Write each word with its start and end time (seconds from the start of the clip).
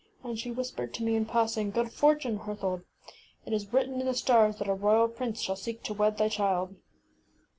And 0.23 0.39
she 0.39 0.49
whis 0.49 0.71
pered 0.71 0.93
to 0.93 1.03
me 1.03 1.15
in 1.15 1.27
passing, 1.27 1.71
ŌĆśGood 1.73 1.91
fortune, 1.91 2.39
Herthold. 2.39 2.81
It 3.45 3.53
is 3.53 3.71
written 3.71 3.99
in 4.01 4.07
the 4.07 4.15
stars 4.15 4.57
that 4.57 4.67
a 4.67 4.73
royal 4.73 5.07
prince 5.07 5.41
shall 5.41 5.55
seek 5.55 5.83
to 5.83 5.93
wed 5.93 6.17
thy 6.17 6.27
child. 6.27 6.73